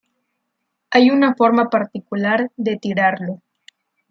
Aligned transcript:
Hay 0.89 1.11
una 1.11 1.35
forma 1.35 1.69
particular 1.69 2.51
de 2.57 2.75
tirarlo. 2.75 3.43